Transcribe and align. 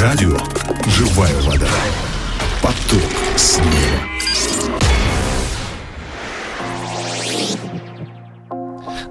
Радио 0.00 0.34
«Живая 0.86 1.38
вода». 1.42 1.68
Поток 2.62 3.02
снега. 3.36 4.00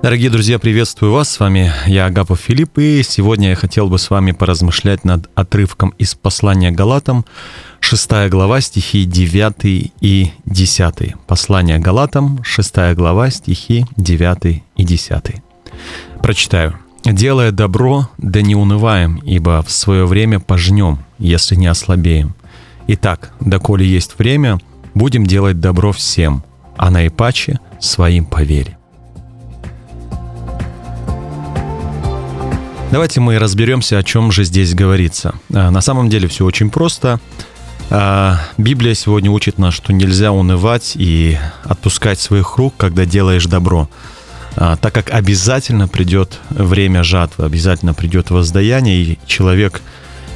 Дорогие 0.01 0.31
друзья, 0.31 0.57
приветствую 0.57 1.11
вас. 1.11 1.29
С 1.29 1.39
вами 1.39 1.71
я, 1.85 2.07
Агапов 2.07 2.39
Филипп, 2.39 2.79
и 2.79 3.03
сегодня 3.03 3.49
я 3.49 3.55
хотел 3.55 3.87
бы 3.87 3.99
с 3.99 4.09
вами 4.09 4.31
поразмышлять 4.31 5.03
над 5.03 5.29
отрывком 5.35 5.89
из 5.99 6.15
послания 6.15 6.71
Галатам, 6.71 7.23
6 7.81 8.27
глава, 8.29 8.59
стихи 8.59 9.05
9 9.05 9.91
и 10.01 10.31
10. 10.45 11.15
Послание 11.27 11.77
Галатам, 11.77 12.43
6 12.43 12.95
глава, 12.95 13.29
стихи 13.29 13.85
9 13.95 14.63
и 14.75 14.83
10. 14.83 15.35
Прочитаю. 16.23 16.79
«Делая 17.05 17.51
добро, 17.51 18.09
да 18.17 18.41
не 18.41 18.55
унываем, 18.55 19.17
ибо 19.17 19.63
в 19.63 19.71
свое 19.71 20.05
время 20.05 20.39
пожнем, 20.39 20.99
если 21.17 21.55
не 21.55 21.67
ослабеем. 21.67 22.35
Итак, 22.87 23.33
доколе 23.39 23.85
есть 23.85 24.17
время, 24.17 24.59
будем 24.93 25.25
делать 25.25 25.59
добро 25.59 25.91
всем, 25.91 26.43
а 26.77 26.89
наипаче 26.89 27.59
своим 27.79 28.25
по 28.25 28.43
вере». 28.43 28.79
Давайте 32.91 33.21
мы 33.21 33.37
разберемся, 33.37 33.99
о 33.99 34.03
чем 34.03 34.31
же 34.31 34.43
здесь 34.43 34.73
говорится. 34.73 35.35
А, 35.53 35.69
на 35.69 35.79
самом 35.79 36.09
деле 36.09 36.27
все 36.27 36.43
очень 36.43 36.71
просто. 36.71 37.19
А, 37.91 38.39
Библия 38.57 38.95
сегодня 38.95 39.29
учит 39.29 39.59
нас, 39.59 39.75
что 39.75 39.93
нельзя 39.93 40.31
унывать 40.31 40.93
и 40.95 41.37
отпускать 41.63 42.19
своих 42.19 42.57
рук, 42.57 42.73
когда 42.77 43.05
делаешь 43.05 43.45
добро. 43.45 43.87
А, 44.55 44.75
так 44.77 44.93
как 44.93 45.09
обязательно 45.11 45.87
придет 45.87 46.39
время 46.49 47.03
жатвы, 47.03 47.45
обязательно 47.45 47.93
придет 47.93 48.29
воздаяние, 48.29 49.03
и 49.03 49.19
человек, 49.25 49.81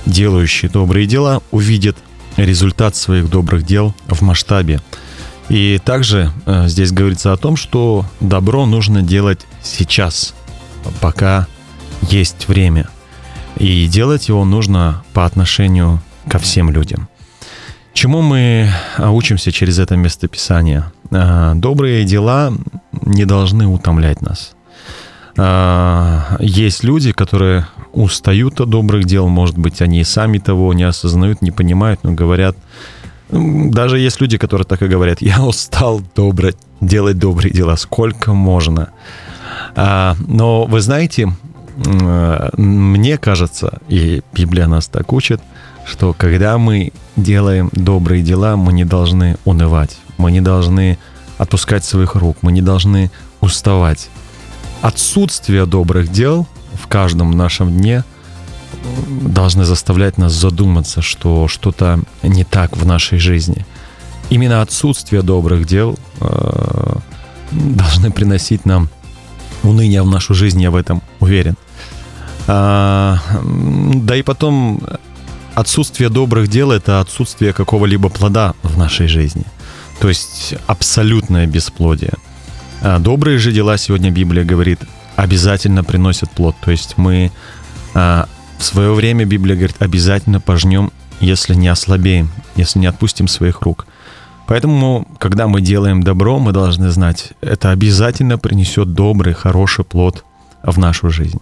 делающий 0.05 0.69
добрые 0.69 1.05
дела, 1.07 1.41
увидит 1.51 1.97
результат 2.37 2.95
своих 2.95 3.29
добрых 3.29 3.65
дел 3.65 3.93
в 4.07 4.21
масштабе. 4.21 4.81
И 5.49 5.79
также 5.83 6.31
здесь 6.45 6.91
говорится 6.91 7.33
о 7.33 7.37
том, 7.37 7.57
что 7.57 8.05
добро 8.21 8.65
нужно 8.65 9.01
делать 9.01 9.41
сейчас, 9.61 10.33
пока 11.01 11.47
есть 12.01 12.47
время. 12.47 12.87
И 13.57 13.87
делать 13.87 14.29
его 14.29 14.45
нужно 14.45 15.03
по 15.13 15.25
отношению 15.25 16.01
ко 16.27 16.39
всем 16.39 16.69
людям. 16.71 17.07
Чему 17.93 18.21
мы 18.21 18.71
а, 18.97 19.11
учимся 19.11 19.51
через 19.51 19.77
это 19.77 19.95
местописание? 19.95 20.91
А, 21.11 21.53
добрые 21.53 22.05
дела 22.05 22.51
не 23.05 23.25
должны 23.25 23.67
утомлять 23.67 24.21
нас. 24.21 24.53
А, 25.37 26.37
есть 26.39 26.83
люди, 26.83 27.11
которые 27.11 27.67
устают 27.91 28.61
от 28.61 28.69
добрых 28.69 29.05
дел, 29.05 29.27
может 29.27 29.57
быть, 29.57 29.81
они 29.81 30.01
и 30.01 30.03
сами 30.03 30.37
того 30.37 30.73
не 30.73 30.83
осознают, 30.83 31.41
не 31.41 31.51
понимают, 31.51 32.01
но 32.03 32.11
говорят, 32.11 32.55
даже 33.29 33.99
есть 33.99 34.21
люди, 34.21 34.37
которые 34.37 34.65
так 34.65 34.81
и 34.81 34.87
говорят, 34.87 35.21
я 35.21 35.43
устал 35.43 36.01
добро, 36.15 36.49
делать 36.81 37.17
добрые 37.17 37.51
дела, 37.51 37.75
сколько 37.77 38.33
можно. 38.33 38.89
Но 39.75 40.65
вы 40.67 40.81
знаете, 40.81 41.33
мне 41.75 43.17
кажется, 43.17 43.79
и 43.87 44.21
Библия 44.33 44.67
нас 44.67 44.87
так 44.87 45.11
учит, 45.13 45.41
что 45.85 46.13
когда 46.13 46.57
мы 46.57 46.93
делаем 47.15 47.69
добрые 47.71 48.23
дела, 48.23 48.55
мы 48.55 48.73
не 48.73 48.85
должны 48.85 49.37
унывать, 49.45 49.97
мы 50.17 50.31
не 50.31 50.41
должны 50.41 50.97
отпускать 51.43 51.85
своих 51.85 52.15
рук, 52.15 52.37
мы 52.41 52.51
не 52.51 52.61
должны 52.61 53.11
уставать. 53.41 54.09
Отсутствие 54.81 55.65
добрых 55.65 56.11
дел 56.11 56.47
в 56.81 56.87
каждом 56.87 57.31
нашем 57.31 57.71
дне 57.71 58.03
должны 59.21 59.65
заставлять 59.65 60.17
нас 60.17 60.33
задуматься, 60.33 61.01
что 61.01 61.47
что-то 61.47 61.99
не 62.23 62.43
так 62.43 62.75
в 62.75 62.85
нашей 62.85 63.19
жизни. 63.19 63.65
Именно 64.29 64.61
отсутствие 64.61 65.21
добрых 65.21 65.65
дел 65.65 65.97
э, 66.19 66.95
должны 67.51 68.11
приносить 68.11 68.65
нам 68.65 68.89
уныние 69.63 70.01
в 70.01 70.07
нашу 70.07 70.33
жизнь, 70.33 70.61
я 70.61 70.71
в 70.71 70.75
этом 70.75 71.01
уверен. 71.19 71.55
А, 72.47 73.19
да 73.95 74.15
и 74.15 74.23
потом 74.23 74.81
отсутствие 75.55 76.09
добрых 76.09 76.49
дел– 76.49 76.71
это 76.73 76.99
отсутствие 76.99 77.53
какого-либо 77.53 78.09
плода 78.09 78.53
в 78.63 78.77
нашей 78.77 79.07
жизни. 79.07 79.45
То 79.99 80.09
есть 80.09 80.55
абсолютное 80.67 81.47
бесплодие. 81.47 82.13
А 82.81 82.99
добрые 82.99 83.37
же 83.37 83.51
дела, 83.51 83.77
сегодня 83.77 84.11
Библия 84.11 84.43
говорит, 84.43 84.79
обязательно 85.15 85.83
приносят 85.83 86.31
плод. 86.31 86.55
То 86.61 86.71
есть 86.71 86.97
мы 86.97 87.31
а, 87.93 88.27
в 88.57 88.63
свое 88.63 88.93
время, 88.93 89.25
Библия 89.25 89.55
говорит, 89.55 89.77
обязательно 89.79 90.41
пожнем, 90.41 90.91
если 91.19 91.53
не 91.55 91.67
ослабеем, 91.67 92.31
если 92.55 92.79
не 92.79 92.87
отпустим 92.87 93.27
своих 93.27 93.61
рук. 93.61 93.87
Поэтому, 94.47 95.07
когда 95.19 95.47
мы 95.47 95.61
делаем 95.61 96.03
добро, 96.03 96.39
мы 96.39 96.51
должны 96.51 96.89
знать, 96.89 97.31
это 97.41 97.71
обязательно 97.71 98.37
принесет 98.37 98.93
добрый, 98.93 99.33
хороший 99.33 99.85
плод 99.85 100.25
в 100.63 100.77
нашу 100.77 101.09
жизнь. 101.09 101.39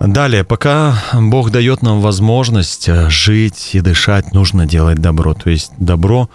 Далее, 0.00 0.44
пока 0.44 1.02
Бог 1.12 1.50
дает 1.50 1.82
нам 1.82 2.00
возможность 2.00 2.88
э, 2.88 3.10
жить 3.10 3.70
и 3.72 3.80
дышать, 3.80 4.32
нужно 4.32 4.64
делать 4.64 4.98
добро. 4.98 5.34
То 5.34 5.50
есть 5.50 5.72
добро 5.76 6.30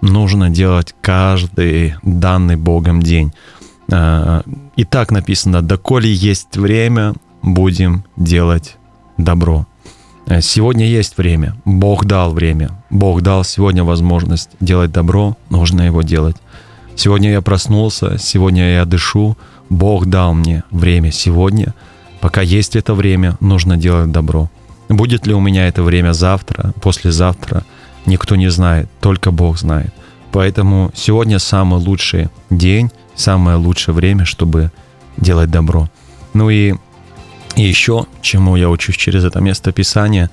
нужно 0.00 0.50
делать 0.50 0.94
каждый 1.00 1.94
данный 2.02 2.56
Богом 2.56 3.02
день. 3.02 3.32
Э, 3.90 4.42
и 4.76 4.84
так 4.84 5.10
написано, 5.10 5.62
доколе 5.62 6.12
есть 6.12 6.56
время, 6.56 7.14
будем 7.42 8.04
делать 8.16 8.76
добро. 9.16 9.66
Э, 10.26 10.40
сегодня 10.40 10.86
есть 10.86 11.18
время, 11.18 11.56
Бог 11.64 12.04
дал 12.04 12.32
время, 12.32 12.70
Бог 12.90 13.22
дал 13.22 13.44
сегодня 13.44 13.84
возможность 13.84 14.50
делать 14.60 14.92
добро, 14.92 15.36
нужно 15.50 15.82
его 15.82 16.02
делать. 16.02 16.36
Сегодня 16.96 17.30
я 17.30 17.42
проснулся, 17.42 18.18
сегодня 18.18 18.74
я 18.74 18.84
дышу, 18.84 19.36
Бог 19.70 20.06
дал 20.06 20.34
мне 20.34 20.64
время 20.70 21.12
сегодня– 21.12 21.74
Пока 22.20 22.42
есть 22.42 22.76
это 22.76 22.94
время, 22.94 23.36
нужно 23.40 23.76
делать 23.76 24.10
добро. 24.10 24.50
Будет 24.88 25.26
ли 25.26 25.34
у 25.34 25.40
меня 25.40 25.68
это 25.68 25.82
время 25.82 26.12
завтра, 26.12 26.72
послезавтра, 26.80 27.64
никто 28.08 28.36
не 28.36 28.50
знает, 28.50 28.88
только 29.00 29.30
Бог 29.30 29.58
знает. 29.58 29.92
Поэтому 30.32 30.90
сегодня 30.94 31.38
самый 31.38 31.80
лучший 31.80 32.28
день, 32.50 32.90
самое 33.14 33.56
лучшее 33.56 33.94
время, 33.94 34.24
чтобы 34.24 34.70
делать 35.16 35.50
добро. 35.50 35.88
Ну 36.34 36.50
и, 36.50 36.74
еще, 37.56 38.06
чему 38.20 38.56
я 38.56 38.68
учусь 38.68 38.96
через 38.96 39.24
это 39.24 39.40
место 39.40 39.72
Писания, 39.72 40.30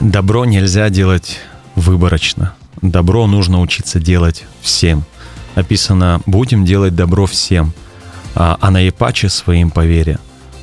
добро 0.00 0.44
нельзя 0.44 0.88
делать 0.90 1.40
выборочно. 1.74 2.54
Добро 2.82 3.26
нужно 3.26 3.60
учиться 3.60 4.00
делать 4.00 4.44
всем. 4.60 5.04
Написано, 5.54 6.20
будем 6.26 6.64
делать 6.64 6.94
добро 6.94 7.26
всем, 7.26 7.72
а, 8.34 8.58
а 8.60 8.70
наипаче 8.70 9.28
своим 9.28 9.70
по 9.70 9.84
вере. 9.84 10.18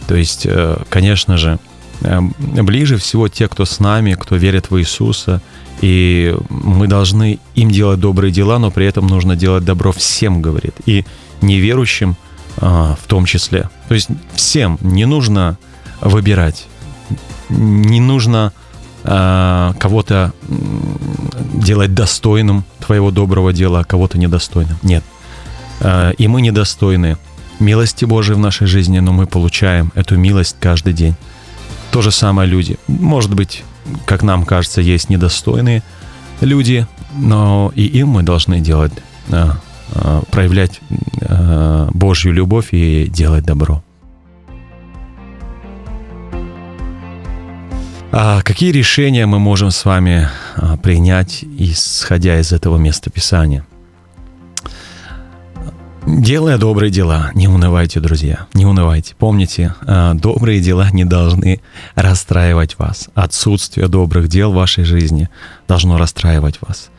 То 0.07 0.15
есть, 0.15 0.45
э, 0.45 0.77
конечно 0.89 1.37
же, 1.37 1.59
э, 2.01 2.19
ближе 2.61 2.97
всего 2.97 3.27
те, 3.29 3.47
кто 3.47 3.65
с 3.65 3.79
нами, 3.79 4.13
кто 4.13 4.35
верит 4.35 4.69
в 4.69 4.79
Иисуса, 4.79 5.41
и 5.83 6.33
мы 6.47 6.87
должны 6.87 7.39
им 7.55 7.69
делать 7.69 7.99
добрые 7.99 8.31
дела, 8.31 8.57
но 8.57 8.71
при 8.71 8.85
этом 8.85 9.05
нужно 9.05 9.35
делать 9.35 9.65
добро 9.65 9.91
всем, 9.91 10.41
говорит, 10.41 10.75
и 10.85 11.03
неверующим 11.41 12.15
а, 12.55 12.95
в 12.95 13.05
том 13.05 13.25
числе. 13.25 13.69
То 13.89 13.93
есть 13.93 14.07
всем 14.33 14.77
не 14.79 15.03
нужно 15.03 15.57
выбирать, 15.99 16.67
не 17.49 17.99
нужно 17.99 18.53
а, 19.03 19.73
кого-то 19.77 20.31
делать 21.53 21.93
достойным 21.93 22.63
твоего 22.79 23.11
доброго 23.11 23.51
дела, 23.51 23.81
а 23.81 23.83
кого-то 23.83 24.17
недостойным. 24.17 24.77
Нет. 24.83 25.03
А, 25.81 26.11
и 26.11 26.29
мы 26.29 26.41
недостойны 26.41 27.17
милости 27.59 28.05
Божией 28.05 28.37
в 28.37 28.39
нашей 28.39 28.67
жизни, 28.67 28.99
но 28.99 29.11
мы 29.11 29.27
получаем 29.27 29.91
эту 29.95 30.15
милость 30.15 30.55
каждый 30.61 30.93
день. 30.93 31.15
То 31.93 32.01
же 32.01 32.09
самое 32.09 32.49
люди. 32.49 32.77
Может 32.87 33.35
быть, 33.35 33.63
как 34.05 34.23
нам 34.23 34.45
кажется, 34.45 34.81
есть 34.81 35.11
недостойные 35.11 35.83
люди, 36.41 36.87
но 37.15 37.71
и 37.75 37.85
им 37.85 38.07
мы 38.07 38.23
должны 38.23 38.61
делать, 38.61 38.91
а, 39.29 39.57
а, 39.93 40.23
проявлять 40.31 40.81
а, 41.21 41.89
Божью 41.93 42.33
любовь 42.33 42.69
и 42.71 43.07
делать 43.07 43.45
добро. 43.45 43.83
А 48.11 48.41
какие 48.41 48.71
решения 48.71 49.27
мы 49.27 49.37
можем 49.37 49.69
с 49.69 49.85
вами 49.85 50.29
принять, 50.81 51.45
исходя 51.59 52.39
из 52.39 52.51
этого 52.51 52.77
места 52.77 53.11
Писания? 53.11 53.63
Делая 56.15 56.59
добрые 56.59 56.91
дела, 56.91 57.31
не 57.33 57.47
унывайте, 57.47 57.99
друзья, 57.99 58.45
не 58.53 58.67
унывайте. 58.67 59.15
Помните, 59.17 59.73
а, 59.81 60.13
добрые 60.13 60.59
дела 60.59 60.91
не 60.91 61.05
должны 61.05 61.59
расстраивать 61.95 62.77
вас. 62.77 63.09
Отсутствие 63.15 63.87
добрых 63.87 64.27
дел 64.27 64.51
в 64.51 64.55
вашей 64.55 64.83
жизни 64.83 65.27
должно 65.67 65.97
расстраивать 65.97 66.59
вас. 66.61 66.91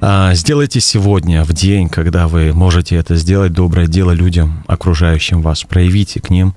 А, 0.00 0.34
сделайте 0.34 0.80
сегодня, 0.80 1.44
в 1.44 1.52
день, 1.52 1.88
когда 1.88 2.26
вы 2.26 2.52
можете 2.52 2.96
это 2.96 3.14
сделать, 3.14 3.52
доброе 3.52 3.86
дело 3.86 4.10
людям, 4.10 4.64
окружающим 4.66 5.42
вас. 5.42 5.62
Проявите 5.62 6.20
к 6.20 6.28
ним 6.28 6.56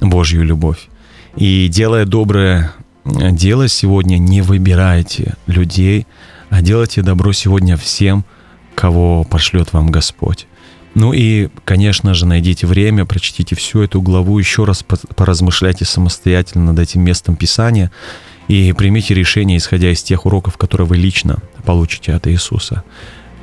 Божью 0.00 0.44
любовь. 0.44 0.88
И 1.36 1.68
делая 1.68 2.06
доброе 2.06 2.72
делать 3.04 3.70
сегодня 3.70 4.16
не 4.16 4.40
выбирайте 4.40 5.34
людей, 5.46 6.06
а 6.48 6.62
делайте 6.62 7.02
добро 7.02 7.34
сегодня 7.34 7.76
всем, 7.76 8.24
кого 8.74 9.24
пошлет 9.24 9.74
вам 9.74 9.90
Господь. 9.90 10.46
Ну 10.94 11.12
и, 11.12 11.48
конечно 11.64 12.14
же, 12.14 12.26
найдите 12.26 12.66
время, 12.66 13.04
прочтите 13.04 13.54
всю 13.54 13.82
эту 13.82 14.02
главу, 14.02 14.38
еще 14.38 14.64
раз 14.64 14.82
поразмышляйте 14.82 15.84
самостоятельно 15.84 16.72
над 16.72 16.78
этим 16.78 17.02
местом 17.02 17.36
Писания 17.36 17.90
и 18.48 18.72
примите 18.72 19.14
решение, 19.14 19.58
исходя 19.58 19.92
из 19.92 20.02
тех 20.02 20.26
уроков, 20.26 20.56
которые 20.56 20.86
вы 20.86 20.96
лично 20.96 21.38
получите 21.64 22.12
от 22.12 22.26
Иисуса. 22.26 22.82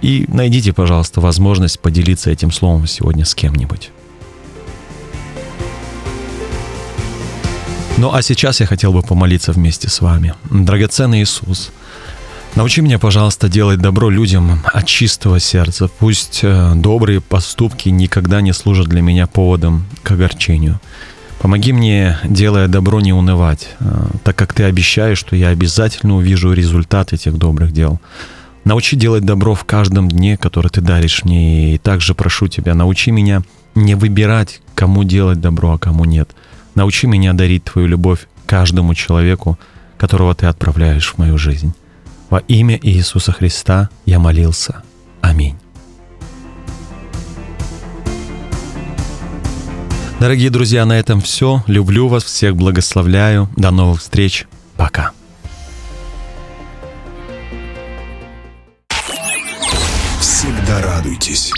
И 0.02 0.26
найдите, 0.28 0.74
пожалуйста, 0.74 1.22
возможность 1.22 1.80
поделиться 1.80 2.30
этим 2.30 2.52
словом 2.52 2.86
сегодня 2.86 3.24
с 3.26 3.34
кем-нибудь. 3.34 3.92
Ну 7.98 8.14
а 8.14 8.22
сейчас 8.22 8.60
я 8.60 8.68
хотел 8.68 8.94
бы 8.94 9.02
помолиться 9.02 9.52
вместе 9.54 9.90
с 9.90 10.02
вами. 10.02 10.36
Драгоценный 10.52 11.24
Иисус, 11.24 11.72
научи 12.58 12.82
меня, 12.82 13.00
пожалуйста, 13.00 13.48
делать 13.48 13.80
добро 13.80 14.10
людям 14.10 14.60
от 14.66 14.86
чистого 14.86 15.40
сердца. 15.40 15.90
Пусть 16.00 16.42
э, 16.44 16.74
добрые 16.76 17.22
поступки 17.22 17.90
никогда 17.90 18.42
не 18.42 18.52
служат 18.52 18.88
для 18.88 19.02
меня 19.02 19.28
поводом 19.28 19.86
к 20.04 20.12
огорчению. 20.12 20.80
Помоги 21.40 21.72
мне, 21.72 22.18
делая 22.26 22.68
добро, 22.68 23.00
не 23.00 23.14
унывать, 23.14 23.70
э, 23.80 24.08
так 24.24 24.36
как 24.36 24.54
ты 24.54 24.64
обещаешь, 24.64 25.20
что 25.20 25.36
я 25.36 25.50
обязательно 25.50 26.16
увижу 26.16 26.52
результат 26.52 27.14
этих 27.14 27.38
добрых 27.38 27.72
дел. 27.72 28.02
Научи 28.66 28.98
делать 28.98 29.24
добро 29.24 29.56
в 29.56 29.64
каждом 29.64 30.10
дне, 30.10 30.36
который 30.36 30.70
ты 30.70 30.82
даришь 30.82 31.24
мне. 31.24 31.76
И 31.76 31.78
также 31.78 32.14
прошу 32.14 32.50
тебя, 32.50 32.74
научи 32.74 33.12
меня 33.12 33.44
не 33.76 33.96
выбирать, 33.96 34.62
кому 34.76 35.04
делать 35.04 35.40
добро, 35.40 35.74
а 35.74 35.78
кому 35.78 36.04
нет– 36.04 36.30
Научи 36.78 37.08
меня 37.08 37.34
дарить 37.34 37.64
Твою 37.64 37.88
любовь 37.88 38.28
каждому 38.46 38.94
человеку, 38.94 39.58
которого 39.98 40.36
Ты 40.36 40.46
отправляешь 40.46 41.12
в 41.12 41.18
мою 41.18 41.36
жизнь. 41.36 41.74
Во 42.30 42.40
имя 42.40 42.78
Иисуса 42.82 43.32
Христа 43.32 43.90
я 44.06 44.20
молился. 44.20 44.84
Аминь. 45.22 45.56
Дорогие 50.20 50.50
друзья, 50.50 50.86
на 50.86 51.00
этом 51.00 51.22
все. 51.22 51.64
Люблю 51.68 52.08
вас, 52.08 52.24
всех 52.24 52.56
благословляю. 52.56 53.50
До 53.56 53.72
новых 53.72 54.02
встреч. 54.02 54.48
Пока. 54.76 55.12
Всегда 60.20 60.82
радуйтесь. 60.82 61.52